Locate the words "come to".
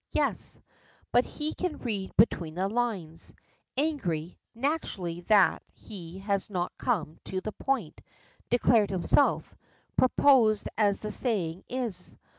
6.79-7.39